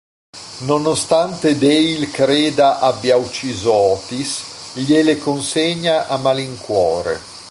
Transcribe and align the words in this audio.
Nonostante 0.61 1.59
Dale 1.59 2.09
creda 2.09 2.79
abbia 2.79 3.17
ucciso 3.17 3.71
Otis, 3.71 4.71
gliele 4.73 5.19
consegna 5.19 6.07
a 6.07 6.17
malincuore. 6.17 7.19